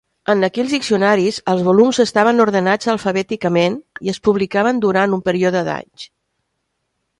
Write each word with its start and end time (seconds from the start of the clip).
En 0.33 0.45
aquells 0.45 0.71
diccionaris, 0.75 1.37
els 1.53 1.61
volums 1.67 1.99
estaven 2.05 2.45
ordenats 2.47 2.91
alfabèticament 2.95 3.77
i 4.09 4.13
es 4.17 4.21
publicaven 4.29 4.83
durant 4.89 5.17
un 5.21 5.25
període 5.31 5.65
d'anys. 5.71 6.11